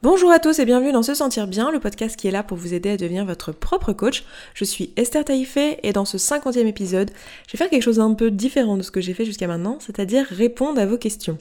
[0.00, 2.56] Bonjour à tous et bienvenue dans Se Sentir Bien, le podcast qui est là pour
[2.56, 4.22] vous aider à devenir votre propre coach.
[4.54, 7.10] Je suis Esther Taïfé et dans ce cinquantième épisode,
[7.48, 9.78] je vais faire quelque chose d'un peu différent de ce que j'ai fait jusqu'à maintenant,
[9.80, 11.36] c'est-à-dire répondre à vos questions.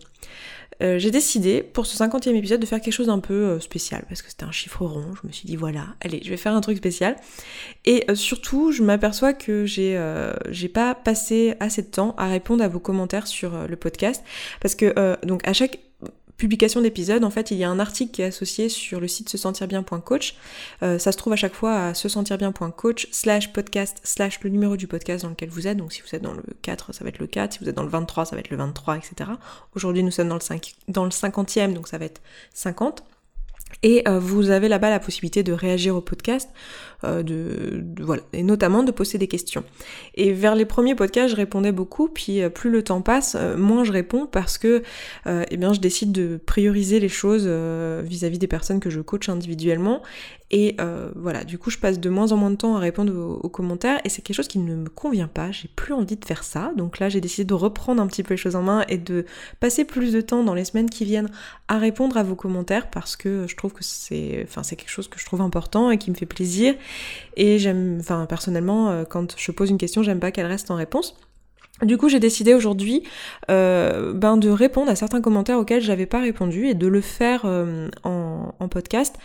[0.81, 4.03] Euh, j'ai décidé pour ce cinquantième épisode de faire quelque chose d'un peu euh, spécial
[4.09, 5.13] parce que c'était un chiffre rond.
[5.21, 7.15] Je me suis dit voilà, allez, je vais faire un truc spécial.
[7.85, 10.01] Et euh, surtout, je m'aperçois que j'ai
[10.49, 14.23] j'ai pas passé assez de temps à répondre à vos commentaires sur le podcast
[14.61, 15.79] parce que donc à chaque
[16.37, 19.29] publication d'épisode, en fait, il y a un article qui est associé sur le site
[19.29, 20.35] se sentir bien.coach.
[20.83, 24.49] Euh, ça se trouve à chaque fois à se sentir bien.coach slash podcast slash le
[24.49, 25.77] numéro du podcast dans lequel vous êtes.
[25.77, 27.53] Donc si vous êtes dans le 4, ça va être le 4.
[27.53, 29.31] Si vous êtes dans le 23, ça va être le 23, etc.
[29.75, 32.21] Aujourd'hui, nous sommes dans le, 5, dans le 50e, donc ça va être
[32.53, 33.03] 50.
[33.83, 36.49] Et euh, vous avez là-bas la possibilité de réagir au podcast,
[37.03, 39.63] euh, de, voilà, et notamment de poser des questions.
[40.15, 43.83] Et vers les premiers podcasts, je répondais beaucoup, puis euh, plus le temps passe, moins
[43.83, 44.81] je réponds parce que,
[45.25, 50.01] eh bien, je décide de prioriser les choses vis-à-vis des personnes que je coach individuellement.
[50.49, 50.77] Et
[51.15, 53.13] voilà, du coup, je passe de moins en moins de temps à répondre
[53.43, 55.51] aux, commentaires, et c'est quelque chose qui ne me convient pas.
[55.51, 58.33] J'ai plus envie de faire ça, donc là, j'ai décidé de reprendre un petit peu
[58.33, 59.25] les choses en main et de
[59.59, 61.29] passer plus de temps dans les semaines qui viennent
[61.67, 65.25] à répondre à vos commentaires parce que je trouve que c'est quelque chose que je
[65.25, 66.75] trouve important et qui me fait plaisir.
[67.35, 70.75] Et j'aime enfin personnellement euh, quand je pose une question j'aime pas qu'elle reste en
[70.75, 71.15] réponse.
[71.83, 73.03] Du coup, j'ai décidé aujourd'hui
[73.51, 77.43] euh, ben, de répondre à certains commentaires auxquels j'avais pas répondu et de le faire
[77.45, 79.15] euh, en, podcast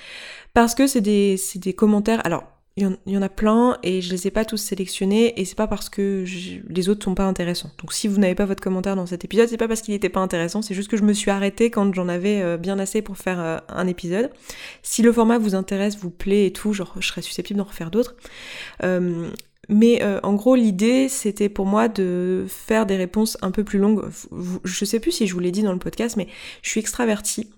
[0.54, 2.24] parce que c'est des, des commentaires.
[2.24, 2.44] Alors,
[2.76, 5.66] il y, en, a plein et je les ai pas tous sélectionnés et c'est pas
[5.66, 6.24] parce que
[6.70, 7.70] les autres sont pas intéressants.
[7.78, 10.08] Donc si vous n'avez pas votre commentaire dans cet épisode, c'est pas parce qu'il était
[10.08, 13.02] pas intéressant, c'est juste que je me suis arrêtée quand j'en avais euh, bien assez
[13.02, 14.30] pour faire euh, un épisode.
[14.82, 17.90] Si le format vous intéresse, vous plaît et tout, genre je serais susceptible d'en refaire
[17.90, 18.16] d'autres.
[18.82, 19.28] Euh,
[19.68, 24.02] mais en gros, l'idée, c'était pour moi de faire des réponses un peu plus longues.
[24.64, 26.26] Je sais plus si je vous l'ai dit dans le podcast, mais
[26.62, 27.48] je suis extravertie.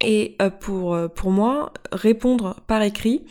[0.00, 3.24] Et pour, pour moi, répondre par écrit,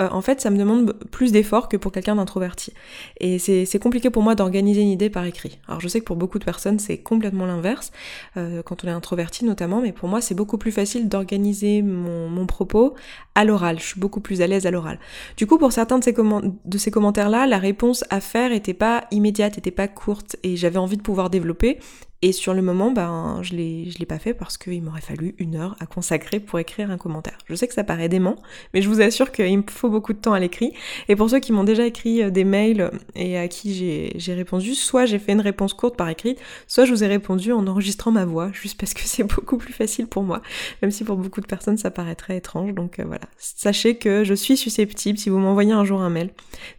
[0.00, 2.72] euh, en fait, ça me demande plus d'efforts que pour quelqu'un d'introverti.
[3.20, 5.58] Et c'est compliqué pour moi d'organiser une idée par écrit.
[5.66, 7.90] Alors je sais que pour beaucoup de personnes, c'est complètement l'inverse,
[8.36, 12.28] euh, quand on est introverti notamment, mais pour moi, c'est beaucoup plus facile d'organiser mon,
[12.28, 12.94] mon, propos
[13.34, 13.78] à l'oral.
[13.78, 14.98] Je suis beaucoup plus à l'aise à l'oral.
[15.36, 19.04] Du coup, pour certains de ces, de ces commentaires-là, la réponse à faire était pas
[19.10, 21.78] immédiate, était pas courte, et j'avais envie de pouvoir développer.
[22.20, 25.36] Et sur le moment, ben, je l'ai, je l'ai pas fait parce qu'il m'aurait fallu
[25.38, 27.38] une heure à consacrer pour écrire un commentaire.
[27.46, 28.34] Je sais que ça paraît dément,
[28.74, 30.72] mais je vous assure qu'il me faut beaucoup de temps à l'écrit.
[31.08, 34.34] Et pour ceux qui m'ont déjà écrit euh, des mails et à qui j'ai, j'ai
[34.34, 36.36] répondu, soit j'ai fait une réponse courte par écrit,
[36.66, 39.72] soit je vous ai répondu en enregistrant ma voix, juste parce que c'est beaucoup plus
[39.72, 40.42] facile pour moi,
[40.82, 42.74] même si pour beaucoup de personnes ça paraîtrait étrange.
[42.74, 46.30] Donc euh, voilà, sachez que je suis susceptible, si vous m'envoyez un jour un mail,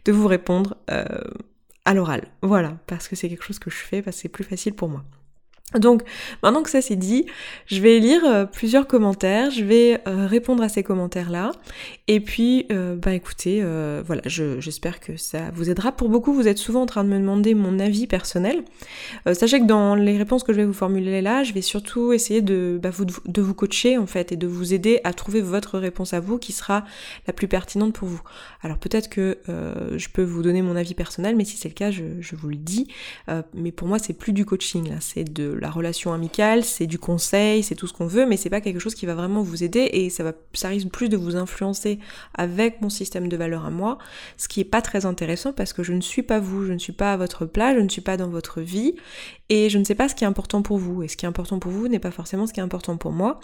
[0.04, 1.04] de vous répondre euh,
[1.86, 2.24] à l'oral.
[2.42, 4.90] Voilà, parce que c'est quelque chose que je fais, parce que c'est plus facile pour
[4.90, 5.02] moi.
[5.78, 6.02] Donc
[6.42, 7.26] maintenant que ça c'est dit,
[7.66, 11.52] je vais lire euh, plusieurs commentaires, je vais euh, répondre à ces commentaires-là,
[12.08, 13.62] et puis euh, bah écoutez,
[14.04, 15.92] voilà, j'espère que ça vous aidera.
[15.92, 18.64] Pour beaucoup, vous êtes souvent en train de me demander mon avis personnel.
[19.32, 22.42] sachez que dans les réponses que je vais vous formuler là, je vais surtout essayer
[22.42, 26.14] de, bah, vous, de coacher en fait et de vous aider à trouver votre réponse
[26.14, 26.84] à vous qui sera
[27.26, 28.22] la plus pertinente pour vous.
[28.62, 31.90] Alors peut-être que je peux vous donner mon avis personnel, mais si c'est le cas,
[31.90, 32.88] je, je, vous le dis.
[33.54, 36.98] mais pour moi, c'est plus du coaching là, c'est de la relation amicale, c'est du
[36.98, 39.62] conseil, c'est tout ce qu'on veut, mais c'est pas quelque chose qui va vraiment vous
[39.62, 41.98] aider et ça va, ça risque plus de vous influencer
[42.34, 43.98] avec mon système de valeurs à moi,
[44.38, 46.78] ce qui est pas très intéressant parce que je ne suis pas vous, je ne
[46.78, 48.94] suis pas à votre place, je ne suis pas dans votre vie
[49.50, 51.02] et je ne sais pas ce qui est important pour vous.
[51.02, 53.10] Et ce qui est important pour vous n'est pas forcément ce qui est important pour
[53.10, 53.40] moi.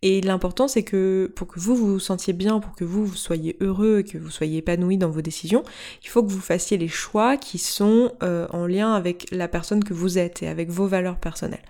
[0.00, 3.98] Et l'important c'est que pour que vous vous sentiez bien, pour que vous, soyez heureux
[3.98, 5.62] et que vous soyez épanoui dans vos décisions,
[6.02, 9.84] il faut que vous fassiez les choix qui sont euh, en lien avec la personne
[9.84, 11.62] que vous êtes et avec vos valeurs personnelles.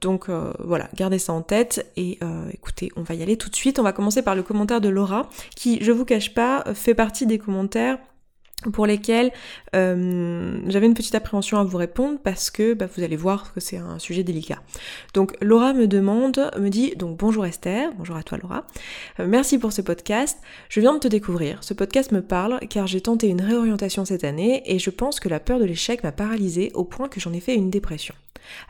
[0.00, 3.50] Donc euh, voilà, gardez ça en tête et euh, écoutez, on va y aller tout
[3.50, 3.78] de suite.
[3.78, 7.26] On va commencer par le commentaire de Laura qui, je vous cache pas, fait partie
[7.26, 7.98] des commentaires
[8.72, 9.30] pour lesquels
[9.76, 13.60] euh, j'avais une petite appréhension à vous répondre parce que bah, vous allez voir que
[13.60, 14.58] c'est un sujet délicat.
[15.14, 18.66] Donc Laura me demande, me dit donc bonjour Esther, bonjour à toi Laura,
[19.20, 20.38] euh, merci pour ce podcast.
[20.68, 21.62] Je viens de te découvrir.
[21.62, 25.28] Ce podcast me parle car j'ai tenté une réorientation cette année et je pense que
[25.28, 28.14] la peur de l'échec m'a paralysée au point que j'en ai fait une dépression.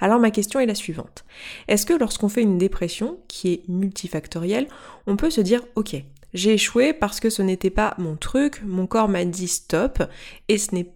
[0.00, 1.24] Alors ma question est la suivante.
[1.68, 4.66] Est-ce que lorsqu'on fait une dépression qui est multifactorielle,
[5.06, 5.96] on peut se dire ok,
[6.34, 10.02] j'ai échoué parce que ce n'était pas mon truc, mon corps m'a dit stop
[10.48, 10.92] et ce n'est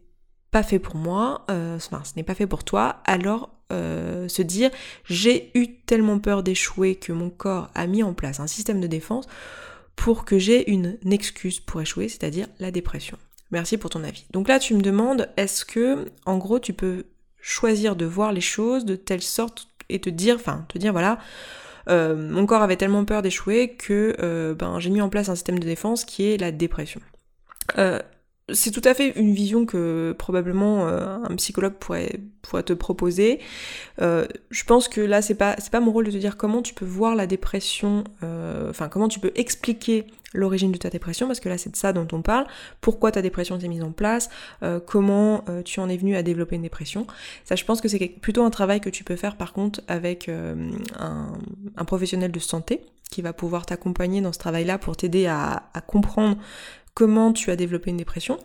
[0.51, 4.71] pas fait pour moi, euh, ce n'est pas fait pour toi, alors euh, se dire
[5.05, 8.87] j'ai eu tellement peur d'échouer que mon corps a mis en place un système de
[8.87, 9.27] défense
[9.97, 13.17] pour que j'ai une excuse pour échouer, c'est-à-dire la dépression.
[13.51, 14.27] Merci pour ton avis.
[14.31, 17.07] Donc là tu me demandes est-ce que en gros tu peux
[17.41, 21.19] choisir de voir les choses de telle sorte et te dire, enfin te dire voilà,
[21.89, 25.65] mon corps avait tellement peur d'échouer que ben, j'ai mis en place un système de
[25.65, 27.01] défense qui est la dépression
[28.49, 32.21] c'est tout à fait une vision que probablement euh, un psychologue pourrait,
[32.65, 33.39] te proposer.
[34.01, 36.75] Euh, je pense que là, c'est pas, pas mon rôle de te dire comment tu
[36.75, 41.41] peux voir la dépression, euh, enfin, comment tu peux expliquer l'origine de ta dépression, parce
[41.41, 42.47] que là, c'est de ça dont on parle.
[42.81, 44.31] Pourquoi ta dépression s'est mise en place,
[44.87, 47.07] comment tu en es venu à développer une dépression.
[47.45, 50.31] Ça, je pense que c'est plutôt un travail que tu peux faire, par contre, avec
[50.31, 52.81] un, professionnel de santé
[53.11, 56.39] qui va pouvoir t'accompagner dans ce travail-là pour t'aider à comprendre
[56.95, 58.39] comment tu as développé une dépression.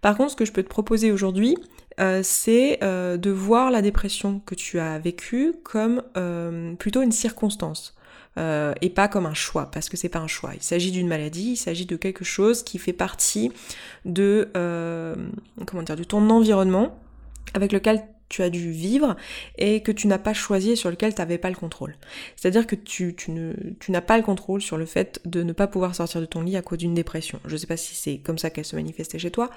[0.00, 1.56] Par contre, ce que je peux te proposer aujourd'hui,
[2.00, 7.12] euh, c'est euh, de voir la dépression que tu as vécue comme euh, plutôt une
[7.12, 7.94] circonstance.
[8.36, 10.50] et pas comme un choix, parce que c'est pas un choix.
[10.54, 13.52] Il s'agit d'une maladie, il s'agit de quelque chose qui fait partie
[14.04, 14.48] de
[15.66, 16.98] comment dire, de ton environnement
[17.54, 19.16] avec lequel tu as dû vivre
[19.58, 21.94] et que tu n'as pas choisi et sur lequel tu n'avais pas le contrôle.
[22.36, 23.14] C'est-à-dire que tu,
[23.88, 26.56] n'as pas le contrôle sur le fait de ne pas pouvoir sortir de ton lit
[26.56, 27.40] à cause d'une dépression.
[27.46, 29.50] Je ne sais pas si c'est comme ça qu'elle se manifestait chez toi,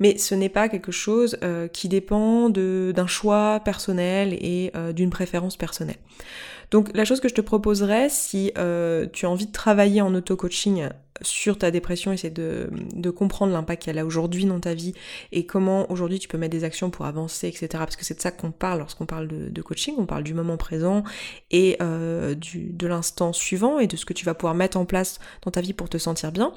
[0.00, 4.92] mais ce n'est pas quelque chose euh, qui dépend de, d'un choix personnel et euh,
[4.92, 5.98] d'une préférence personnelle.
[6.74, 10.12] Donc la chose que je te proposerais, si euh, tu as envie de travailler en
[10.12, 10.88] auto-coaching
[11.22, 12.68] sur ta dépression, essayer de,
[13.10, 14.92] comprendre l'impact qu'elle a aujourd'hui dans ta vie
[15.30, 17.68] et comment aujourd'hui tu peux mettre des actions pour avancer, etc.
[17.74, 20.56] Parce que c'est de ça qu'on parle lorsqu'on parle de, coaching, on parle du moment
[20.56, 21.04] présent
[21.52, 25.20] et euh, de l'instant suivant et de ce que tu vas pouvoir mettre en place
[25.42, 26.52] dans ta vie pour te sentir bien.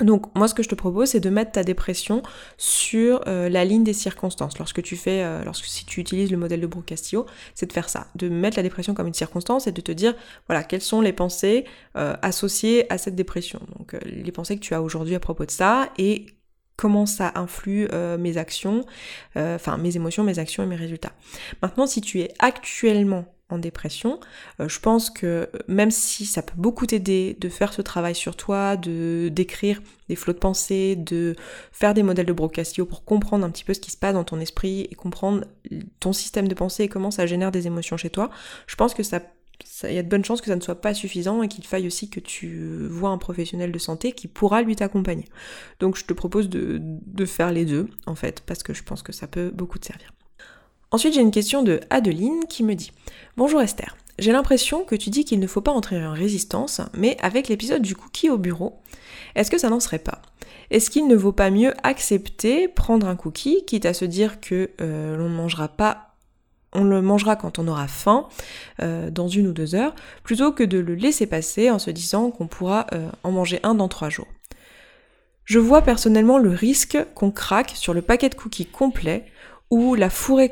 [0.00, 2.22] Donc moi ce que je te propose c'est de mettre ta dépression
[2.56, 4.58] sur euh, la ligne des circonstances.
[4.58, 7.72] Lorsque tu fais, euh, lorsque si tu utilises le modèle de Brooke Castillo, c'est de
[7.72, 10.14] faire ça, de mettre la dépression comme une circonstance et de te dire
[10.48, 11.64] voilà quelles sont les pensées
[11.96, 13.60] euh, associées à cette dépression.
[13.78, 16.26] Donc les pensées que tu as aujourd'hui à propos de ça et
[16.76, 17.88] comment ça influe
[18.18, 18.86] mes actions,
[19.36, 21.12] enfin mes émotions, mes actions et mes résultats.
[21.60, 23.26] Maintenant si tu es actuellement
[23.58, 24.20] dépression.
[24.60, 28.36] Euh, je pense que même si ça peut beaucoup t'aider de faire ce travail sur
[28.36, 31.36] toi, de d'écrire des flots de pensée, de
[31.72, 34.24] faire des modèles de Brocastio pour comprendre un petit peu ce qui se passe dans
[34.24, 35.44] ton esprit et comprendre
[36.00, 38.30] ton système de pensée et comment ça génère des émotions chez toi,
[38.66, 39.20] je pense que ça
[39.84, 41.86] il y a de bonnes chances que ça ne soit pas suffisant et qu'il faille
[41.86, 45.26] aussi que tu vois un professionnel de santé qui pourra lui t'accompagner.
[45.80, 49.12] Donc je te propose de faire les deux en fait parce que je pense que
[49.12, 50.12] ça peut beaucoup te servir.
[50.92, 52.90] Ensuite, j'ai une question de Adeline qui me dit
[53.36, 57.16] Bonjour Esther, j'ai l'impression que tu dis qu'il ne faut pas entrer en résistance, mais
[57.22, 58.80] avec l'épisode du cookie au bureau,
[59.36, 60.20] est-ce que ça n'en serait pas?
[60.72, 64.70] Est-ce qu'il ne vaut pas mieux accepter, prendre un cookie, quitte à se dire que
[64.80, 66.08] euh, l'on ne mangera pas
[66.72, 68.28] on le mangera quand on aura faim,
[68.80, 69.92] euh, dans une ou deux heures,
[70.22, 73.74] plutôt que de le laisser passer en se disant qu'on pourra euh, en manger un
[73.74, 74.28] dans trois jours?
[75.44, 79.24] Je vois personnellement le risque qu'on craque sur le paquet de cookies complet
[79.70, 80.42] où la, fourne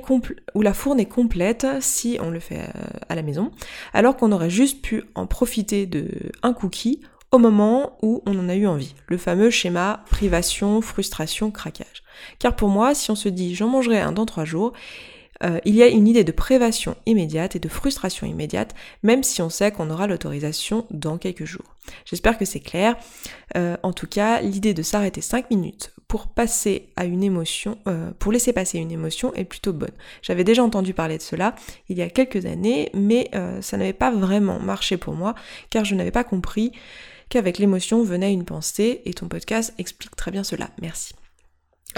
[1.01, 3.51] est complète si on le fait euh, à la maison,
[3.93, 6.09] alors qu'on aurait juste pu en profiter de
[6.43, 7.01] un cookie
[7.31, 8.95] au moment où on en a eu envie.
[9.07, 12.05] Le fameux schéma privation, frustration, craquage.
[12.39, 14.73] Car pour moi, si on se dit j'en mangerai un dans trois jours,
[15.45, 19.43] euh, il y a une idée de privation immédiate et de frustration immédiate, même si
[19.43, 21.75] on sait qu'on aura l'autorisation dans quelques jours.
[22.05, 22.97] J'espère que c'est clair.
[23.57, 28.11] Euh, en tout cas, l'idée de s'arrêter 5 minutes pour passer à une émotion, euh,
[28.19, 29.95] pour laisser passer une émotion est plutôt bonne.
[30.23, 31.55] J'avais déjà entendu parler de cela
[31.89, 33.31] il y a quelques années, mais
[33.61, 35.35] ça n'avait pas vraiment marché pour moi,
[35.71, 36.73] car je n'avais pas compris
[37.29, 40.71] qu'avec l'émotion venait une pensée, et ton podcast explique très bien cela.
[40.81, 41.15] Merci.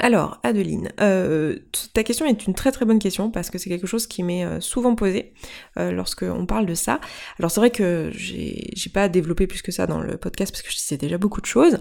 [0.02, 1.58] Alors, Adeline, euh,
[1.92, 4.46] ta question est une très très bonne question parce que c'est quelque chose qui m'est
[4.46, 5.34] euh, souvent posé
[5.78, 7.00] euh, lorsqu'on parle de ça.
[7.38, 10.70] Alors c'est vrai que j'ai pas développé plus que ça dans le podcast parce que
[10.70, 11.78] je disais déjà beaucoup de choses.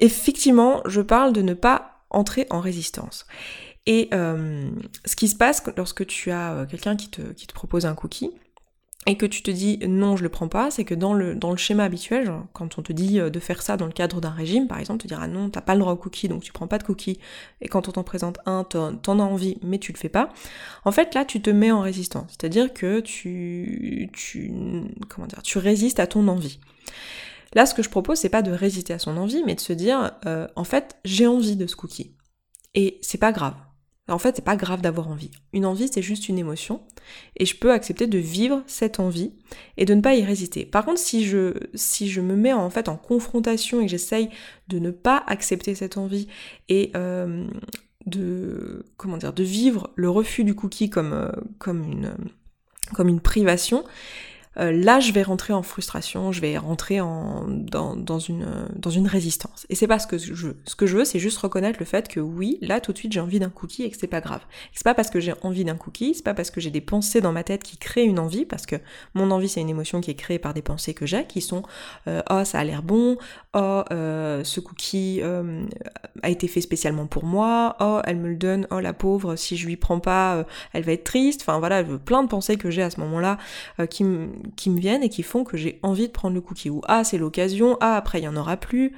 [0.00, 3.26] effectivement, je parle de ne pas entrer en résistance.
[3.86, 7.94] Et ce qui se passe lorsque tu as quelqu'un qui te, qui te propose un
[7.94, 8.30] cookie,
[9.06, 11.50] et que tu te dis non je le prends pas, c'est que dans le, dans
[11.50, 14.30] le schéma habituel, quand on te dit euh, de faire ça dans le cadre d'un
[14.30, 16.52] régime, par exemple, te dire ah non t'as pas le droit au cookie donc tu
[16.52, 17.18] prends pas de cookie,
[17.60, 20.30] et quand on t'en présente un, t'en as envie mais tu le fais pas,
[20.84, 24.52] en fait là tu te mets en résistance, c'est-à-dire que tu, tu,
[25.08, 26.58] comment dire, tu résistes à ton envie.
[27.54, 29.72] Là ce que je propose c'est pas de résister à son envie mais de se
[29.72, 32.14] dire euh, en fait j'ai envie de ce cookie.
[32.74, 33.54] Et c'est pas grave.
[34.06, 35.30] En fait, c'est pas grave d'avoir envie.
[35.54, 36.82] Une envie, c'est juste une émotion.
[37.36, 39.32] Et je peux accepter de vivre cette envie
[39.78, 40.66] et de ne pas y résister.
[40.66, 44.28] Par contre, si je, si je me mets en fait en confrontation et que j'essaye
[44.68, 46.28] de ne pas accepter cette envie
[46.68, 47.46] et euh,
[48.04, 52.14] de, comment de vivre le refus du cookie comme, euh, comme, une,
[52.92, 53.84] comme une privation,
[54.58, 58.46] euh, là je vais rentrer en frustration, je vais rentrer en, dans, une,
[58.76, 59.66] dans une résistance.
[59.68, 60.56] Et c'est pas ce que je veux.
[60.64, 63.12] Ce que je veux, c'est juste reconnaître le fait que oui, là tout de suite
[63.12, 64.42] j'ai envie d'un cookie et que c'est pas grave.
[64.72, 67.20] C'est pas parce que j'ai envie d'un cookie, c'est pas parce que j'ai des pensées
[67.20, 68.76] dans ma tête qui créent une envie, parce que
[69.14, 71.62] mon envie c'est une émotion qui est créée par des pensées que j'ai, qui sont
[72.08, 73.16] euh, oh ça a l'air bon,
[73.54, 75.20] oh euh, ce cookie
[76.22, 79.56] a été fait spécialement pour moi, oh elle me le donne, oh la pauvre, si
[79.56, 81.42] je lui prends pas, elle va être triste.
[81.42, 83.38] Enfin voilà, plein de pensées que j'ai à ce moment-là
[83.90, 86.70] qui me qui me viennent et qui font que j'ai envie de prendre le cookie.
[86.70, 88.92] Ou ah c'est l'occasion, ah après il y en aura plus,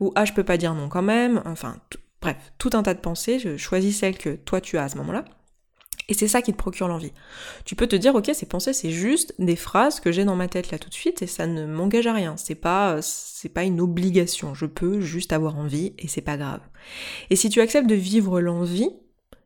[0.00, 1.42] ou ah je peux pas dire non quand même.
[1.44, 1.76] Enfin
[2.20, 3.38] bref, tout un tas de pensées.
[3.38, 5.24] Je choisis celle que toi tu as à ce moment-là.
[6.10, 7.12] Et c'est ça qui te procure l'envie.
[7.64, 10.48] Tu peux te dire, ok, ces pensées, c'est juste des phrases que j'ai dans ma
[10.48, 12.36] tête là tout de suite et ça ne m'engage à rien.
[12.36, 14.52] C'est pas, c'est pas une obligation.
[14.52, 16.62] Je peux juste avoir envie et c'est pas grave.
[17.30, 18.90] Et si tu acceptes de vivre l'envie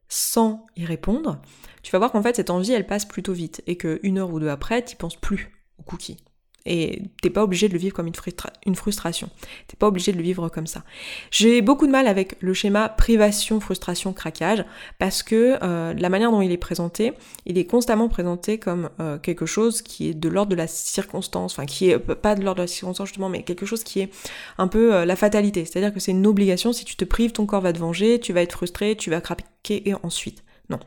[0.09, 1.41] sans y répondre,
[1.83, 4.41] tu vas voir qu'en fait cette envie elle passe plutôt vite et qu'une heure ou
[4.41, 6.19] deux après, tu penses plus au cookie.
[6.67, 9.29] Et t'es pas obligé de le vivre comme une, frustration.
[9.69, 10.83] T'es pas obligé de le vivre comme ça.
[11.31, 14.65] J'ai beaucoup de mal avec le schéma privation, frustration, craquage,
[14.99, 17.13] parce que euh, la manière dont il est présenté,
[17.45, 21.53] il est constamment présenté comme euh, quelque chose qui est de l'ordre de la circonstance,
[21.53, 24.09] enfin qui est pas de l'ordre de la circonstance justement, mais quelque chose qui est
[24.57, 25.67] un peu euh, la fatalité.
[25.67, 28.33] C'est-à-dire que c'est une obligation, si tu te prives, ton corps va te venger, tu
[28.33, 30.43] vas être frustré, tu vas craquer et ensuite.
[30.71, 30.79] Non.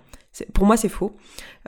[0.54, 1.16] Pour moi, c'est faux.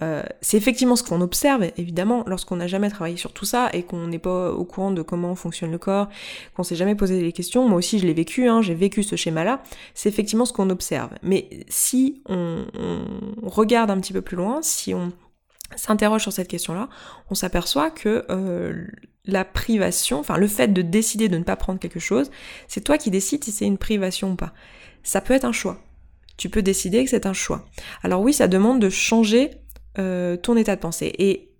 [0.01, 3.83] Euh, c'est effectivement ce qu'on observe, évidemment, lorsqu'on n'a jamais travaillé sur tout ça et
[3.83, 6.09] qu'on n'est pas au courant de comment fonctionne le corps,
[6.55, 7.67] qu'on s'est jamais posé les questions.
[7.67, 9.61] Moi aussi, je l'ai vécu, hein, j'ai vécu ce schéma-là.
[9.93, 11.11] C'est effectivement ce qu'on observe.
[11.23, 12.65] Mais si on,
[13.43, 15.11] regarde un petit peu plus loin, si on
[15.75, 16.89] s'interroge sur cette question-là,
[17.29, 18.87] on s'aperçoit que euh,
[19.25, 22.31] la privation, enfin le fait de décider de ne pas prendre quelque chose,
[22.67, 24.53] c'est toi qui décides si c'est une privation ou pas.
[25.03, 25.79] Ça peut être un choix
[26.39, 27.65] tu peux décider que c'est un choix.
[28.01, 29.51] Alors oui, ça demande de changer
[29.97, 31.13] euh, ton état de pensée.
[31.19, 31.51] Et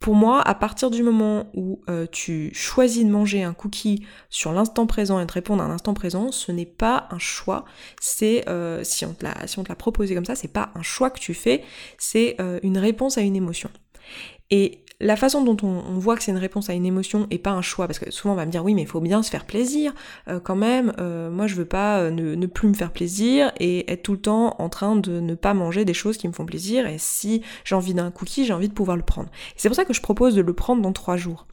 [0.00, 4.52] pour moi, à partir du moment où euh, tu choisis de manger un cookie sur
[4.52, 7.64] l'instant présent et de répondre à un instant présent, ce n'est pas un choix.
[8.00, 11.20] C'est euh, si on te l'a si proposé comme ça, c'est pas un choix que
[11.20, 11.62] tu fais,
[11.96, 13.70] c'est une réponse à une émotion.
[14.50, 17.50] Et la façon dont on, voit que c'est une réponse à une émotion et pas
[17.50, 19.30] un choix, parce que souvent on va me dire oui mais il faut bien se
[19.30, 19.92] faire plaisir
[20.28, 23.90] euh, quand même, euh, moi je veux pas euh, ne, plus me faire plaisir et
[23.92, 26.46] être tout le temps en train de ne pas manger des choses qui me font
[26.46, 29.28] plaisir et si j'ai envie d'un cookie j'ai envie de pouvoir le prendre.
[29.56, 31.46] C'est pour ça que je propose de le prendre dans trois jours.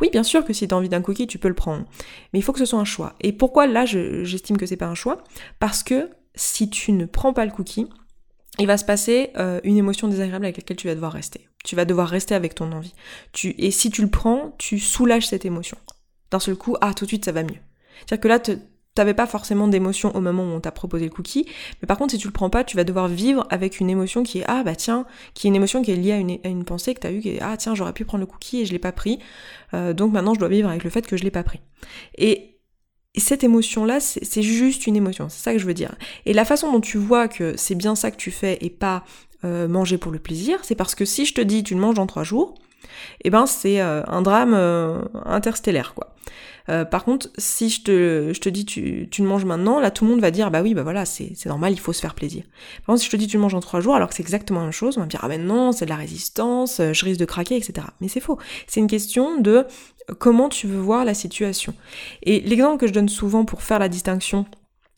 [0.00, 1.84] Oui bien sûr que si tu as envie d'un cookie tu peux le prendre,
[2.32, 3.14] mais il faut que ce soit un choix.
[3.20, 5.18] Et pourquoi là j'estime que c'est pas un choix?
[5.60, 7.88] Parce que si tu ne prends pas le cookie,
[8.58, 11.48] il va se passer euh, une émotion désagréable avec laquelle tu vas devoir rester.
[11.64, 12.94] Tu vas devoir rester avec ton envie.
[13.32, 15.78] Tu, et si tu le prends, tu soulages cette émotion.
[16.30, 17.60] D'un seul coup, ah, tout de suite, ça va mieux.
[18.00, 18.38] C'est-à-dire que là,
[18.94, 21.46] t'avais pas forcément d'émotion au moment où on t'a proposé le cookie,
[21.80, 24.22] mais par contre, si tu le prends pas, tu vas devoir vivre avec une émotion
[24.22, 26.92] qui est, ah, bah tiens, qui est une émotion qui est liée à une, pensée
[26.94, 28.78] que t'as eue, qui est, ah, tiens, j'aurais pu prendre le cookie et je l'ai
[28.78, 29.18] pas pris,
[29.72, 31.60] euh, donc maintenant, je dois vivre avec le fait que je l'ai pas pris.
[32.18, 32.51] Et
[33.14, 35.94] et cette émotion-là, c'est juste une émotion, c'est ça que je veux dire.
[36.24, 39.04] Et la façon dont tu vois que c'est bien ça que tu fais et pas
[39.44, 41.98] euh, manger pour le plaisir, c'est parce que si je te dis tu le manges
[41.98, 42.54] en trois jours,
[43.22, 46.14] eh ben c'est euh, un drame euh, interstellaire quoi.
[46.86, 50.04] par contre, si je te, je te dis tu, tu le manges maintenant, là tout
[50.04, 52.44] le monde va dire bah oui bah voilà c'est normal, il faut se faire plaisir.
[52.86, 54.22] Par contre, si je te dis tu le manges en trois jours, alors que c'est
[54.22, 56.80] exactement la même chose, on va me dire ah ben non c'est de la résistance,
[56.80, 57.86] je risque de craquer etc.
[58.00, 58.38] Mais c'est faux.
[58.68, 59.66] C'est une question de
[60.18, 61.74] comment tu veux voir la situation.
[62.22, 64.46] Et l'exemple que je donne souvent pour faire la distinction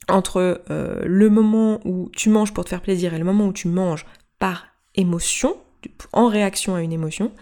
[0.08, 3.68] entre le moment où tu manges pour te faire plaisir et le moment où tu
[3.68, 4.04] manges
[4.38, 5.56] par émotion,
[6.12, 7.32] en réaction à une émotion,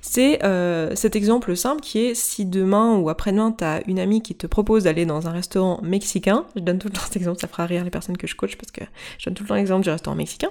[0.00, 4.34] c'est euh, cet exemple simple qui est si demain ou après-demain t'as une amie qui
[4.34, 7.48] te propose d'aller dans un restaurant mexicain, je donne tout le temps cet exemple, ça
[7.48, 8.82] fera rire les personnes que je coach parce que
[9.18, 10.50] je donne tout le temps l'exemple du restaurant mexicain.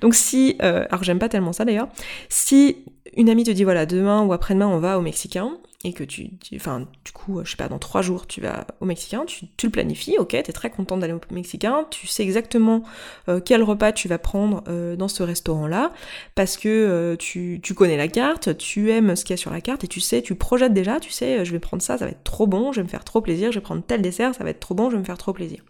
[0.00, 1.88] Donc si, euh, alors j'aime pas tellement ça d'ailleurs,
[2.28, 2.84] si
[3.16, 6.30] une amie te dit voilà demain ou après-demain on va au mexicain, et que tu,
[6.54, 9.70] enfin, du coup, je sais pas, dans trois jours, tu vas au Mexicain, tu, le
[9.70, 12.82] planifies, ok, t'es très contente d'aller au Mexicain, tu sais exactement
[13.28, 15.92] euh, quel repas tu vas prendre euh, dans ce restaurant-là,
[16.34, 19.50] parce que euh, tu, tu, connais la carte, tu aimes ce qu'il y a sur
[19.50, 22.04] la carte, et tu sais, tu projettes déjà, tu sais, je vais prendre ça, ça
[22.06, 24.34] va être trop bon, je vais me faire trop plaisir, je vais prendre tel dessert,
[24.34, 25.62] ça va être trop bon, je vais me faire trop plaisir.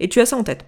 [0.00, 0.64] Et tu as ça en tête.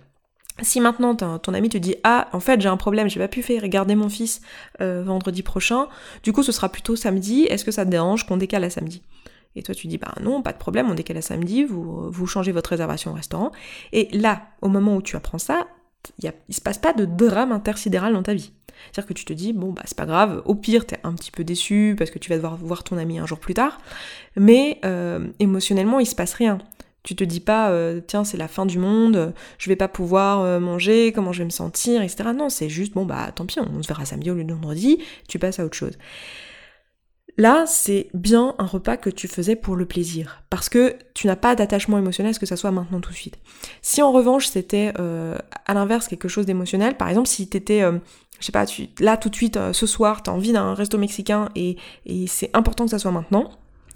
[0.60, 3.42] Si maintenant ton ami te dit ah en fait j'ai un problème j'ai pas pu
[3.42, 4.40] faire garder mon fils
[4.80, 5.88] euh, vendredi prochain.
[6.22, 7.44] Du coup ce sera plutôt samedi.
[7.44, 9.02] Est-ce que ça te dérange qu'on décale à samedi?
[9.56, 11.64] Et toi tu dis bah non pas de problème on décale à samedi.
[11.64, 13.50] Vous vous changez votre réservation au restaurant
[13.92, 15.66] et là au moment où tu apprends ça
[16.18, 18.52] il, il se passe pas de drame intersidéral dans ta vie.
[18.90, 21.30] C'est-à-dire que tu te dis, bon, bah, c'est pas grave, au pire, t'es un petit
[21.30, 23.80] peu déçu parce que tu vas devoir voir ton ami un jour plus tard,
[24.36, 26.58] mais euh, émotionnellement, il se passe rien.
[27.02, 30.40] Tu te dis pas, euh, tiens, c'est la fin du monde, je vais pas pouvoir
[30.40, 32.30] euh, manger, comment je vais me sentir, etc.
[32.34, 34.98] Non, c'est juste, bon, bah tant pis, on se verra samedi au lieu de vendredi,
[35.28, 35.98] tu passes à autre chose.
[37.38, 41.34] Là, c'est bien un repas que tu faisais pour le plaisir, parce que tu n'as
[41.34, 43.38] pas d'attachement émotionnel à ce que ça soit maintenant tout de suite.
[43.80, 47.98] Si en revanche c'était euh, à l'inverse quelque chose d'émotionnel, par exemple si t'étais, euh,
[48.38, 48.66] je sais pas,
[49.00, 52.84] là tout de suite ce soir t'as envie d'un resto mexicain et, et c'est important
[52.84, 53.50] que ça soit maintenant,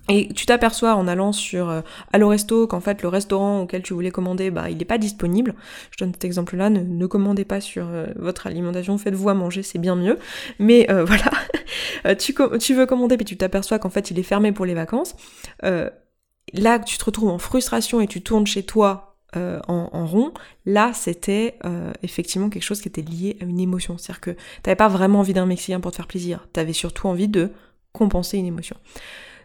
[0.09, 1.81] et tu t'aperçois en allant sur euh,
[2.13, 5.55] Resto qu'en fait le restaurant auquel tu voulais commander, bah il n'est pas disponible.
[5.91, 9.79] Je donne cet exemple-là, ne, commandez pas sur euh, votre alimentation, faites-vous à manger, c'est
[9.79, 10.19] bien mieux.
[10.59, 11.05] Mais euh,
[12.05, 14.75] voilà, tu, tu, veux commander puis tu t'aperçois qu'en fait il est fermé pour les
[14.75, 15.17] vacances.
[15.63, 20.33] là tu te retrouves en frustration et tu tournes chez toi en, en, rond,
[20.65, 21.59] là c'était
[22.03, 23.99] effectivement quelque chose qui était lié à une émotion.
[23.99, 27.29] C'est-à-dire que t'avais pas vraiment envie d'un Mexicain pour te faire plaisir, t'avais surtout envie
[27.29, 27.51] de
[27.93, 28.77] compenser une émotion.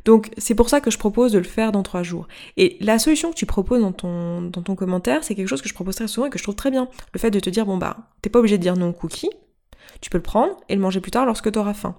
[0.05, 2.27] Donc c'est pour ça que je propose de le faire dans trois jours.
[2.57, 5.95] Et la solution que tu proposes dans ton, commentaire, c'est quelque chose que je propose
[5.95, 6.87] très souvent et que je trouve très bien.
[7.13, 9.29] Le fait de te dire, bon bah, t'es pas obligé de dire non au cookie,
[10.01, 11.95] tu peux le prendre et le manger plus tard lorsque tu auras faim.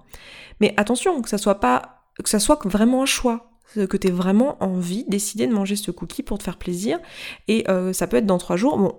[0.60, 4.62] Mais attention, que ça soit pas, que ça soit vraiment un choix que tu vraiment
[4.62, 6.98] envie, décider de manger ce cookie pour te faire plaisir.
[7.48, 8.76] Et euh, ça peut être dans trois jours.
[8.76, 8.94] Bon,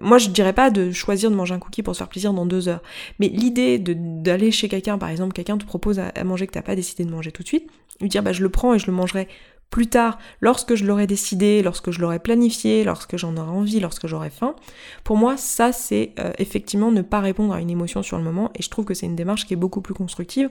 [0.00, 2.46] moi je dirais pas de choisir de manger un cookie pour se faire plaisir dans
[2.46, 2.82] deux heures,
[3.18, 6.76] mais l'idée d'aller chez quelqu'un, par exemple, quelqu'un te propose à, manger que t'as pas
[6.76, 7.68] décidé de manger tout de suite,
[8.00, 9.28] lui dire bah je le prends et je le mangerai
[9.70, 14.06] plus tard, lorsque je l'aurai décidé, lorsque je l'aurai planifié, lorsque j'en aurai envie, lorsque
[14.06, 14.56] j'aurai faim.
[15.04, 18.50] Pour moi, ça c'est euh, effectivement ne pas répondre à une émotion sur le moment,
[18.54, 20.50] et je trouve que c'est une démarche qui est beaucoup plus constructive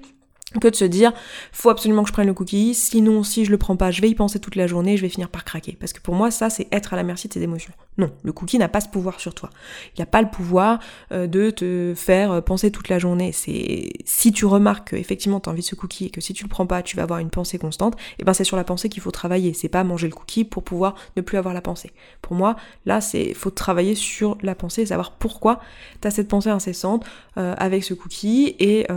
[0.61, 1.13] que de se dire
[1.51, 4.09] faut absolument que je prenne le cookie, sinon si je le prends pas, je vais
[4.09, 5.75] y penser toute la journée, je vais finir par craquer.
[5.79, 7.73] Parce que pour moi, ça c'est être à la merci de tes émotions.
[7.97, 9.49] Non, le cookie n'a pas ce pouvoir sur toi.
[9.87, 10.79] Il n'y a pas le pouvoir
[11.11, 13.31] euh, de te faire euh, penser toute la journée.
[13.31, 16.43] C'est si tu remarques qu'effectivement tu as envie de ce cookie et que si tu
[16.43, 18.63] le prends pas, tu vas avoir une pensée constante, et eh ben c'est sur la
[18.63, 19.53] pensée qu'il faut travailler.
[19.53, 21.91] C'est pas manger le cookie pour pouvoir ne plus avoir la pensée.
[22.21, 25.59] Pour moi, là c'est faut travailler sur la pensée, savoir pourquoi
[26.01, 27.03] tu as cette pensée incessante
[27.37, 28.87] euh, avec ce cookie et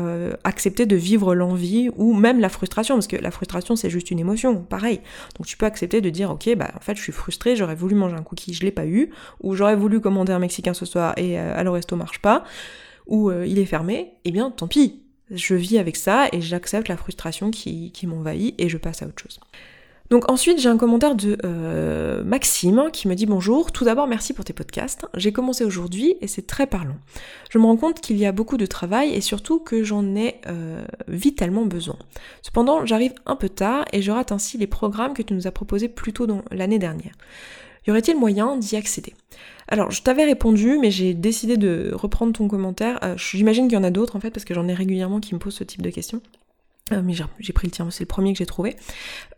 [0.45, 4.19] accepter de vivre l'envie ou même la frustration, parce que la frustration c'est juste une
[4.19, 5.01] émotion, pareil.
[5.39, 7.95] Donc tu peux accepter de dire ok bah en fait je suis frustrée, j'aurais voulu
[7.95, 8.90] manger un cookie, je l'ai pas eu,
[9.41, 12.45] ou j'aurais voulu commander un mexicain ce soir et euh, à resto marche pas,
[13.07, 16.89] ou euh, il est fermé, eh bien tant pis, je vis avec ça et j'accepte
[16.89, 19.41] la frustration qui, qui m'envahit et je passe à autre chose.
[20.11, 23.71] Donc ensuite, j'ai un commentaire de euh, Maxime qui me dit bonjour.
[23.71, 25.07] Tout d'abord, merci pour tes podcasts.
[25.17, 26.97] J'ai commencé aujourd'hui et c'est très parlant.
[27.49, 30.41] Je me rends compte qu'il y a beaucoup de travail et surtout que j'en ai
[30.49, 31.97] euh, vitalement besoin.
[32.43, 35.53] Cependant, j'arrive un peu tard et je rate ainsi les programmes que tu nous as
[35.53, 37.15] proposés plus tôt dans l'année dernière.
[37.87, 39.15] Y aurait-il moyen d'y accéder?
[39.69, 42.99] Alors, je t'avais répondu, mais j'ai décidé de reprendre ton commentaire.
[43.05, 45.35] Euh, j'imagine qu'il y en a d'autres en fait, parce que j'en ai régulièrement qui
[45.35, 46.21] me posent ce type de questions.
[46.93, 48.77] Euh, mais j'ai pris le tien, c'est le premier que j'ai trouvé.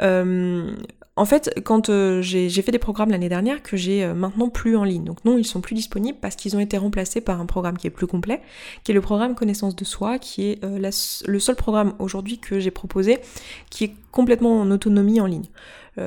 [0.00, 0.74] Euh,
[1.16, 4.84] en fait, quand euh, j'ai fait des programmes l'année dernière que j'ai maintenant plus en
[4.84, 5.04] ligne.
[5.04, 7.86] Donc non, ils sont plus disponibles parce qu'ils ont été remplacés par un programme qui
[7.86, 8.40] est plus complet,
[8.84, 12.70] qui est le programme Connaissance de soi, qui est le seul programme aujourd'hui que j'ai
[12.70, 13.18] proposé
[13.68, 15.48] qui est complètement en autonomie en ligne.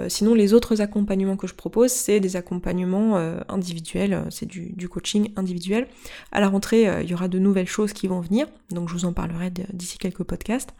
[0.07, 5.31] sinon, les autres accompagnements que je propose, c'est des accompagnements individuels, c'est du, du, coaching
[5.35, 5.87] individuel.
[6.31, 9.05] À la rentrée, il y aura de nouvelles choses qui vont venir, donc je vous
[9.05, 10.73] en parlerai d'ici quelques podcasts.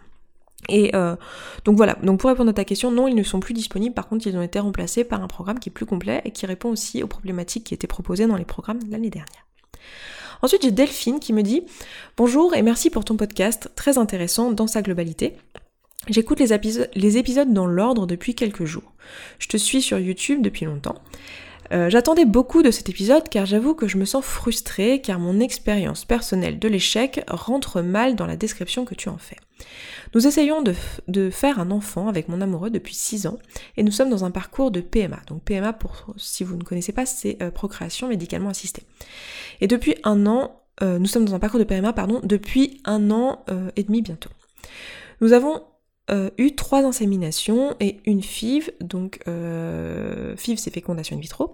[0.69, 1.15] Et euh,
[1.63, 4.27] donc voilà, pour répondre à ta question, non, ils ne sont plus disponibles, par contre
[4.27, 7.03] ils ont été remplacés par un programme qui est plus complet et qui répond aussi
[7.03, 9.45] aux problématiques qui étaient proposées dans les programmes l'année dernière.
[10.41, 11.63] Ensuite j'ai Delphine qui me dit
[12.17, 15.33] Bonjour et merci pour ton podcast, très intéressant dans sa globalité.
[16.07, 18.93] J'écoute les épisodes dans l'ordre depuis quelques jours.
[19.39, 20.95] Je te suis sur YouTube depuis longtemps.
[21.71, 25.39] Euh, j'attendais beaucoup de cet épisode car j'avoue que je me sens frustrée car mon
[25.39, 29.37] expérience personnelle de l'échec rentre mal dans la description que tu en fais.
[30.13, 33.37] Nous essayons de, faire un enfant avec mon amoureux depuis 6 ans
[33.77, 35.19] et nous sommes dans un parcours de PMA.
[35.27, 38.83] Donc PMA, pour, si vous ne connaissez pas, c'est euh, procréation médicalement assistée.
[39.61, 43.11] Et depuis un an, euh, nous sommes dans un parcours de PMA, pardon, depuis un
[43.11, 43.43] an
[43.75, 44.29] et demi bientôt.
[45.21, 45.63] Nous avons
[46.11, 51.53] euh, eu trois inséminations et une FIV, donc euh, FIV c'est fécondation in vitro,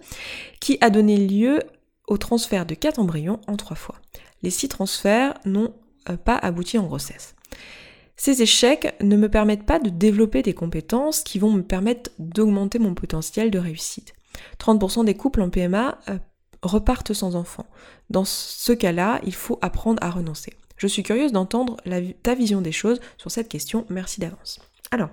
[0.60, 1.60] qui a donné lieu
[2.06, 3.96] au transfert de quatre embryons en trois fois.
[4.42, 5.72] Les six transferts n'ont
[6.10, 7.34] euh, pas abouti en grossesse.
[8.16, 12.78] Ces échecs ne me permettent pas de développer des compétences qui vont me permettre d'augmenter
[12.78, 14.12] mon potentiel de réussite.
[14.58, 15.98] 30% des couples en PMA
[16.62, 17.66] repartent sans enfants.
[18.10, 20.52] Dans ce cas-là, il faut apprendre à renoncer.
[20.76, 21.76] Je suis curieuse d'entendre
[22.22, 23.86] ta vision des choses sur cette question.
[23.88, 24.60] Merci d'avance.
[24.90, 25.10] Alors,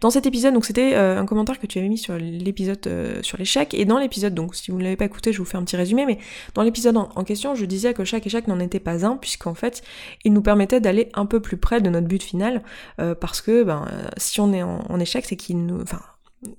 [0.00, 3.22] dans cet épisode, donc c'était euh, un commentaire que tu avais mis sur l'épisode euh,
[3.22, 5.56] sur l'échec, et dans l'épisode, donc si vous ne l'avez pas écouté, je vous fais
[5.56, 6.18] un petit résumé, mais
[6.54, 9.82] dans l'épisode en, question, je disais que chaque échec n'en était pas un, puisqu'en fait,
[10.24, 12.62] il nous permettait d'aller un peu plus près de notre but final,
[13.00, 15.82] euh, parce que ben, si on est en, échec, c'est qu'il nous...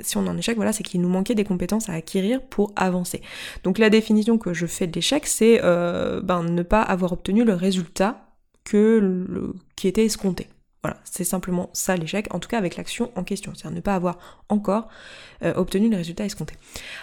[0.02, 3.22] si on en échec, voilà, c'est qu'il nous manquait des compétences à acquérir pour avancer.
[3.64, 7.44] Donc la définition que je fais de l'échec, c'est euh, ben, ne pas avoir obtenu
[7.44, 8.26] le résultat
[8.66, 10.48] que qui était escompté.
[10.82, 13.96] Voilà, c'est simplement ça l'échec, en tout cas avec l'action en question, c'est-à-dire ne pas
[13.96, 14.88] avoir encore
[15.44, 16.56] euh, obtenu le résultat escompté.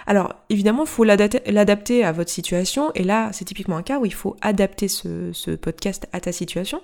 [0.07, 4.07] Alors évidemment, il faut l'adapter à votre situation, et là c'est typiquement un cas où
[4.07, 6.81] il faut adapter ce, podcast à ta situation.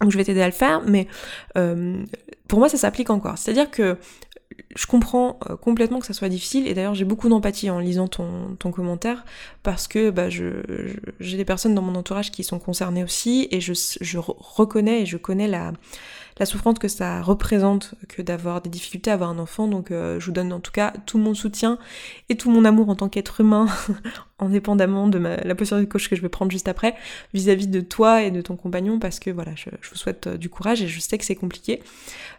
[0.00, 1.06] Donc je vais t'aider à le faire, mais
[1.56, 2.04] euh,
[2.48, 3.38] pour moi ça s'applique encore.
[3.38, 3.96] C'est-à-dire que
[4.76, 8.08] je comprends euh, complètement que ça soit difficile et d'ailleurs j'ai beaucoup d'empathie en lisant
[8.08, 9.24] ton, ton commentaire
[9.62, 13.72] parce que bah, j'ai des personnes dans mon entourage qui sont concernées aussi et je,
[14.00, 15.72] je reconnais et je connais la,
[16.38, 20.20] la souffrance que ça représente que d'avoir des difficultés à avoir un enfant donc euh,
[20.20, 21.78] je vous donne en tout cas tout mon soutien
[22.28, 23.66] et tout mon amour en tant qu'être humain
[24.38, 26.94] indépendamment de la posture de coach que je vais prendre juste après
[27.32, 30.36] vis-à-vis de toi et de ton compagnon parce que voilà je, je vous souhaite euh,
[30.36, 31.82] du courage et je sais que c'est compliqué.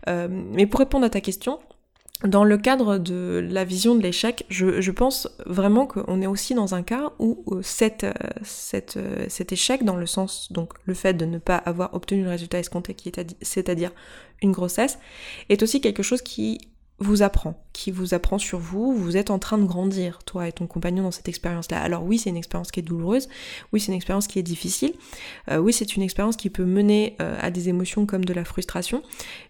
[0.08, 1.60] Mais pour répondre à ta question
[2.23, 6.73] dans le cadre de la vision de l'échec, je, pense vraiment qu'on est aussi dans
[6.73, 8.13] un cas où euh, euh,
[8.95, 12.30] euh, cet échec, dans le sens, donc le fait de ne pas avoir obtenu le
[12.30, 12.95] résultat escompté,
[13.41, 13.91] c'est-à-dire
[14.41, 14.97] une grossesse,
[15.49, 16.60] est aussi quelque chose qui
[16.99, 20.51] vous apprend, qui vous apprend sur vous, vous êtes en train de grandir, toi et
[20.51, 21.79] ton compagnon dans cette expérience-là.
[21.79, 23.29] Alors oui, c'est une expérience qui est douloureuse,
[23.71, 24.93] oui, c'est une expérience qui est difficile,
[25.51, 28.45] euh, oui, c'est une expérience qui peut mener euh, à des émotions comme de la
[28.45, 29.03] frustration,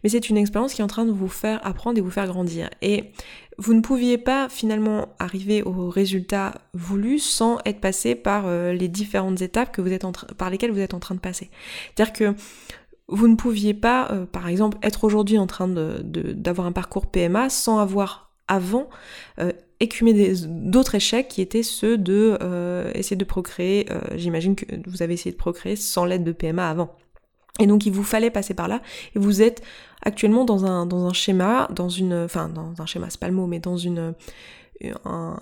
[0.04, 2.28] mais c'est une expérience qui est en train de vous faire apprendre et vous faire
[2.28, 2.70] grandir.
[2.82, 3.12] Et
[3.58, 8.88] vous ne pouviez pas finalement arriver au résultat voulu sans être passé par euh, les
[8.88, 11.50] différentes étapes que vous êtes en par lesquelles vous êtes en train de passer.
[11.96, 12.36] C'est-à-dire que
[13.10, 17.50] vous ne pouviez pas, euh, par exemple, être aujourd'hui en train d'avoir un parcours PMA
[17.50, 18.90] sans avoir avant
[19.40, 23.88] euh, écumé d'autres échecs qui étaient ceux de euh, essayer de procréer.
[24.16, 26.96] J'imagine que vous avez essayé de procréer sans l'aide de PMA avant.
[27.60, 28.82] Et donc il vous fallait passer par là,
[29.16, 29.64] et vous êtes
[30.04, 33.34] actuellement dans un, dans un schéma, dans une, enfin dans un schéma, c'est pas le
[33.34, 34.14] mot, mais dans une,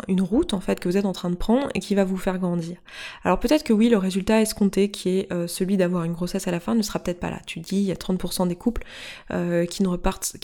[0.07, 2.17] une route en fait que vous êtes en train de prendre et qui va vous
[2.17, 2.77] faire grandir.
[3.23, 6.51] Alors peut-être que oui, le résultat escompté qui est euh, celui d'avoir une grossesse à
[6.51, 7.39] la fin ne sera peut-être pas là.
[7.45, 8.83] Tu dis il y a 30% des couples
[9.31, 9.83] euh, qui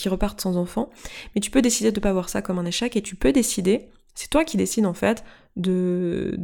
[0.09, 0.89] repartent sans enfant,
[1.35, 3.31] mais tu peux décider de ne pas voir ça comme un échec et tu peux
[3.31, 5.23] décider, c'est toi qui décides en fait
[5.55, 6.35] de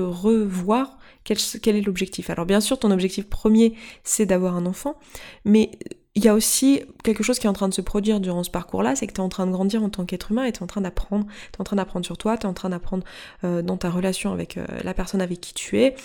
[0.00, 2.30] revoir quel, quel est l'objectif.
[2.30, 4.96] Alors bien sûr, ton objectif premier c'est d'avoir un enfant,
[5.44, 5.70] mais
[6.16, 8.50] il y a aussi quelque chose qui est en train de se produire durant ce
[8.50, 10.60] parcours-là, c'est que tu es en train de grandir en tant qu'être humain et tu
[10.60, 13.02] es en train d'apprendre, tu en train d'apprendre sur toi, tu es en train d'apprendre
[13.42, 15.96] euh, dans ta relation avec euh, la personne avec qui tu es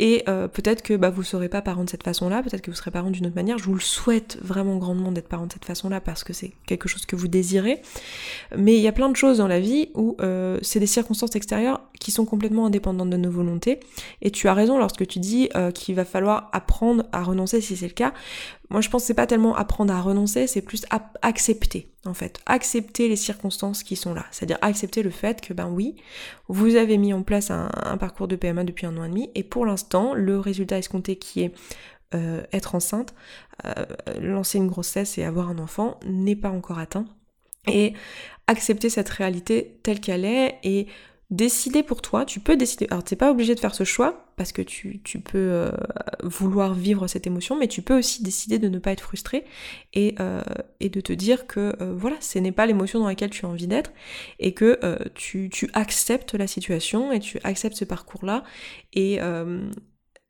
[0.00, 2.72] et euh, peut-être que bah, vous ne serez pas parent de cette façon-là, peut-être que
[2.72, 3.58] vous serez parent d'une autre manière.
[3.58, 6.88] Je vous le souhaite vraiment grandement d'être parent de cette façon-là parce que c'est quelque
[6.88, 7.82] chose que vous désirez.
[8.56, 10.16] Mais il y a plein de choses dans la vie où
[10.62, 13.78] c'est des circonstances extérieures qui sont complètement indépendantes de nos volontés.
[14.22, 17.86] Et tu as raison lorsque tu dis qu'il va falloir apprendre à renoncer si c'est
[17.86, 18.12] le cas.
[18.72, 20.86] Moi, je pense que c'est pas tellement apprendre à renoncer, c'est plus
[21.20, 22.40] accepter, en fait.
[22.46, 24.24] Accepter les circonstances qui sont là.
[24.30, 25.96] C'est-à-dire accepter le fait que, ben oui,
[26.48, 29.42] vous avez mis en place un, parcours de PMA depuis un an et demi, et
[29.42, 31.54] pour l'instant, le résultat escompté qui est
[32.14, 33.14] euh, être enceinte,
[33.66, 33.84] euh,
[34.18, 37.04] lancer une grossesse et avoir un enfant n'est pas encore atteint.
[37.68, 37.92] Et
[38.46, 40.88] accepter cette réalité telle qu'elle est et
[41.32, 42.86] décider pour toi, tu peux décider.
[42.90, 45.72] Alors t'es pas obligé de faire ce choix parce que tu, peux euh,
[46.22, 49.44] vouloir vivre cette émotion, mais tu peux aussi décider de ne pas être frustré
[49.94, 50.42] et, euh,
[50.80, 53.48] et de te dire que euh, voilà, ce n'est pas l'émotion dans laquelle tu as
[53.48, 53.92] envie d'être
[54.40, 54.78] et que
[55.14, 58.44] tu, tu, acceptes la situation et tu acceptes ce parcours-là
[58.92, 59.18] et,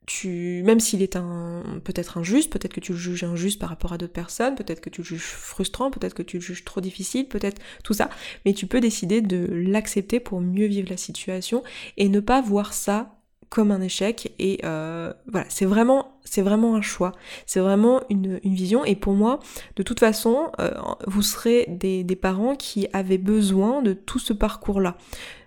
[0.05, 3.93] tu, même s'il est un, peut-être injuste, peut-être que tu le juges injuste par rapport
[3.93, 6.81] à d'autres personnes, peut-être que tu le juges frustrant, peut-être que tu le juges trop
[6.81, 8.09] difficile, peut-être tout ça,
[8.45, 11.63] mais tu peux décider de l'accepter pour mieux vivre la situation
[11.97, 13.15] et ne pas voir ça
[13.53, 17.11] comme un échec et euh, voilà c'est vraiment c'est vraiment un choix.
[17.45, 19.41] C'est vraiment une, vision et pour moi
[19.75, 20.71] de toute façon euh,
[21.05, 24.97] vous serez des, parents qui avaient besoin de tout ce parcours là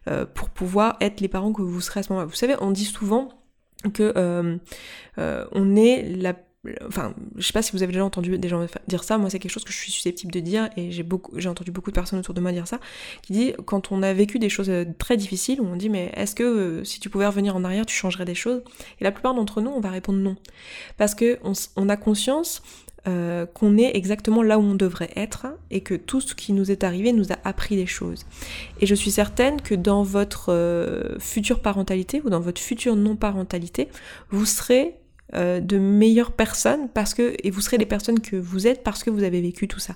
[0.08, 2.28] euh, pour pouvoir être les parents que vous serez à ce moment-là.
[2.28, 3.30] Vous savez on dit souvent
[3.92, 4.56] que euh,
[5.18, 6.34] euh, on est la
[6.84, 9.18] enfin je sais pas si vous avez déjà entendu des gens dire ça.
[9.18, 11.70] Moi c'est quelque chose que je suis susceptible de dire et j'ai beaucoup j'ai entendu
[11.70, 12.80] beaucoup de personnes autour de moi dire ça
[13.22, 16.34] qui dit quand on a vécu des choses euh, très difficiles on dit mais est-ce
[16.34, 18.62] que si tu pouvais revenir en arrière tu changerais des choses?
[19.00, 20.36] Et la plupart d'entre nous on va répondre non.
[20.96, 21.38] Parce que
[21.76, 22.62] on a conscience
[23.08, 26.70] euh, qu'on est exactement là où on devrait être et que tout ce qui nous
[26.70, 28.26] est arrivé nous a appris des choses.
[28.80, 33.88] Et je suis certaine que dans votre euh, future parentalité ou dans votre future non-parentalité,
[34.30, 34.96] vous serez
[35.34, 39.02] euh, de meilleures personnes parce que et vous serez les personnes que vous êtes parce
[39.02, 39.94] que vous avez vécu tout ça.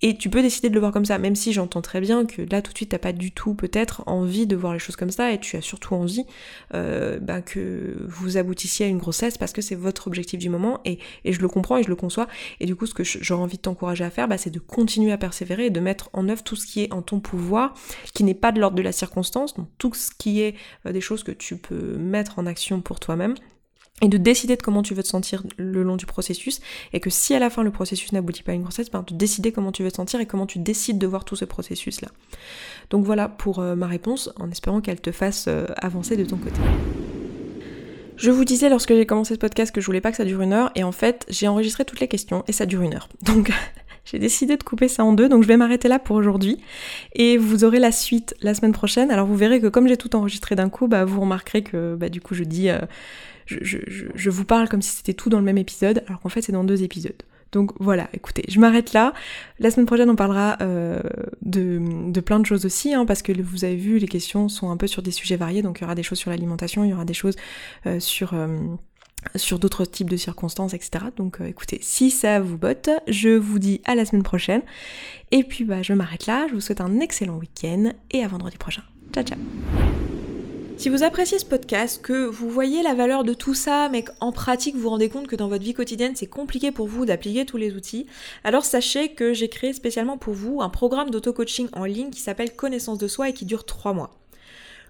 [0.00, 2.42] Et tu peux décider de le voir comme ça, même si j'entends très bien que
[2.42, 5.10] là tout de suite t'as pas du tout peut-être envie de voir les choses comme
[5.10, 6.24] ça et tu as surtout envie
[6.74, 10.80] euh, ben, que vous aboutissiez à une grossesse parce que c'est votre objectif du moment
[10.84, 12.28] et, et, je le comprends et je le conçois
[12.60, 15.10] et du coup ce que j'aurais envie de t'encourager à faire bah, c'est de continuer
[15.10, 17.74] à persévérer et de mettre en œuvre tout ce qui est en ton pouvoir
[18.14, 20.54] qui n'est pas de l'ordre de la circonstance donc tout ce qui est
[20.86, 23.34] euh, des choses que tu peux mettre en action pour toi-même
[24.02, 26.60] et de décider de comment tu veux te sentir le long du processus
[26.92, 29.14] et que si à la fin le processus n'aboutit pas à une grossesse, ben de
[29.14, 32.00] décider comment tu veux te sentir et comment tu décides de voir tout ce processus
[32.00, 32.08] là.
[32.90, 36.36] Donc voilà pour euh, ma réponse en espérant qu'elle te fasse euh, avancer de ton
[36.36, 36.60] côté.
[38.16, 40.42] Je vous disais lorsque j'ai commencé ce podcast que je voulais pas que ça dure
[40.42, 43.08] une heure et en fait j'ai enregistré toutes les questions et ça dure une heure.
[43.22, 43.50] Donc
[44.04, 46.58] j'ai décidé de couper ça en deux, donc je vais m'arrêter là pour aujourd'hui.
[47.14, 49.10] Et vous aurez la suite la semaine prochaine.
[49.10, 52.08] Alors vous verrez que comme j'ai tout enregistré d'un coup, bah, vous remarquerez que bah,
[52.08, 52.70] du coup je dis...
[52.70, 52.80] Euh,
[53.60, 56.52] je, vous parle comme si c'était tout dans le même épisode, alors qu'en fait c'est
[56.52, 57.22] dans deux épisodes.
[57.52, 59.12] Donc voilà, écoutez, je m'arrête là.
[59.58, 61.00] La semaine prochaine, on parlera euh,
[61.42, 64.76] de, plein de choses aussi, hein, parce que vous avez vu, les questions sont un
[64.76, 66.92] peu sur des sujets variés, donc il y aura des choses sur l'alimentation, il y
[66.92, 67.36] aura des choses
[67.86, 68.34] euh, sur...
[68.34, 68.58] Euh,
[69.36, 71.04] sur d'autres types de circonstances, etc.
[71.14, 74.62] Donc écoutez, si ça vous botte, je vous dis à la semaine prochaine.
[75.30, 78.56] Et puis bah je m'arrête là, je vous souhaite un excellent week-end et à vendredi
[78.56, 78.82] prochain.
[79.12, 79.36] Ciao ciao
[80.80, 84.32] si vous appréciez ce podcast, que vous voyez la valeur de tout ça, mais qu'en
[84.32, 87.58] pratique vous rendez compte que dans votre vie quotidienne c'est compliqué pour vous d'appliquer tous
[87.58, 88.06] les outils,
[88.44, 92.56] alors sachez que j'ai créé spécialement pour vous un programme d'auto-coaching en ligne qui s'appelle
[92.56, 94.19] Connaissance de soi et qui dure 3 mois.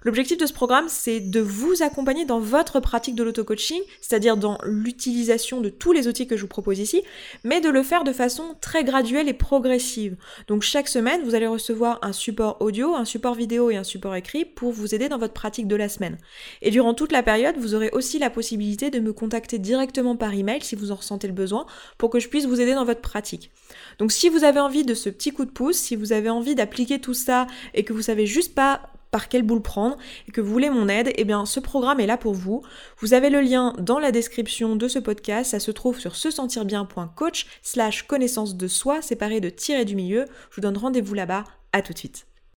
[0.03, 4.57] L'objectif de ce programme, c'est de vous accompagner dans votre pratique de l'auto-coaching, c'est-à-dire dans
[4.65, 7.03] l'utilisation de tous les outils que je vous propose ici,
[7.45, 10.17] mais de le faire de façon très graduelle et progressive.
[10.49, 14.15] Donc chaque semaine, vous allez recevoir un support audio, un support vidéo et un support
[14.15, 16.17] écrit pour vous aider dans votre pratique de la semaine.
[16.63, 20.33] Et durant toute la période, vous aurez aussi la possibilité de me contacter directement par
[20.33, 21.67] email si vous en ressentez le besoin
[21.99, 23.51] pour que je puisse vous aider dans votre pratique.
[23.99, 26.55] Donc si vous avez envie de ce petit coup de pouce, si vous avez envie
[26.55, 28.81] d'appliquer tout ça et que vous savez juste pas
[29.11, 29.97] par quelle boule prendre
[30.29, 32.63] et que vous voulez mon aide, eh bien ce programme est là pour vous.
[32.99, 36.31] Vous avez le lien dans la description de ce podcast, ça se trouve sur se
[36.31, 40.27] sentir bien.coach slash connaissance de soi séparé de tirer du milieu.
[40.51, 42.30] Je vous donne rendez-vous là-bas, à tout de suite.